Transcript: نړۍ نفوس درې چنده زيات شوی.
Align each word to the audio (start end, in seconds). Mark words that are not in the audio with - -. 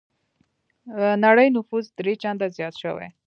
نړۍ 1.25 1.47
نفوس 1.55 1.85
درې 1.97 2.13
چنده 2.21 2.47
زيات 2.55 2.75
شوی. 2.81 3.07